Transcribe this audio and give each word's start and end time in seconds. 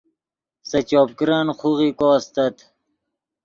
سے 0.69 0.79
چوپ 0.89 1.09
کرن 1.17 1.47
خوغیکو 1.59 2.07
استت 2.17 2.55